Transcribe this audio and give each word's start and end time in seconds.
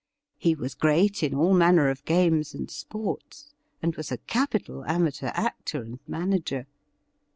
He 0.39 0.55
was 0.55 0.73
great 0.73 1.21
in 1.21 1.35
all 1.35 1.53
manner 1.53 1.87
of 1.87 2.03
games 2.05 2.55
and 2.55 2.71
sports, 2.71 3.53
and 3.83 3.95
was 3.95 4.11
a 4.11 4.17
capital 4.17 4.83
amateur 4.85 5.29
actor 5.35 5.83
and 5.83 5.99
manager. 6.07 6.65